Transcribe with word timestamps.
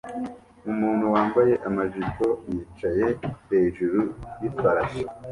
Umuntu 0.71 1.05
wambaye 1.13 1.53
amajipo 1.67 2.25
yicaye 2.49 3.07
hejuru 3.49 3.99
y'ifarashi 4.39 5.03